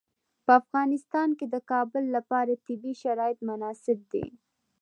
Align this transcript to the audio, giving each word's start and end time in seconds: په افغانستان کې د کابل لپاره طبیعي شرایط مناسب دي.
په 0.45 0.51
افغانستان 0.61 1.29
کې 1.37 1.45
د 1.53 1.55
کابل 1.71 2.03
لپاره 2.15 2.61
طبیعي 2.65 2.93
شرایط 3.03 3.39
مناسب 3.49 3.99
دي. 4.11 4.25